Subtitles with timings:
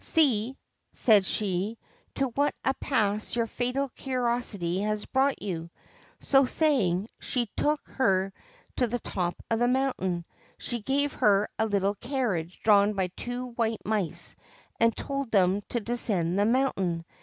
[0.17, 0.57] 'See,'
[0.91, 1.77] said she,'
[2.15, 5.69] to what a pass your fatal curiosity has brought you!'
[6.19, 8.33] So saying, she took her
[8.77, 10.25] to the top of the mountain;
[10.57, 14.35] she gave her a little carriage drawn by two white mice
[14.79, 17.05] and told them to descend the mountain.